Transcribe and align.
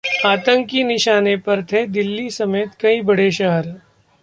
आतंकी 0.25 0.83
निशाने 0.83 1.35
पर 1.37 1.63
थे 1.63 1.85
दिल्ली 1.87 2.29
समेत 2.29 2.71
कई 2.79 3.01
बड़े 3.01 3.29
शहर 3.31 3.67